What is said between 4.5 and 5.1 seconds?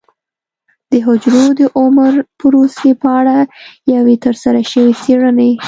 شوې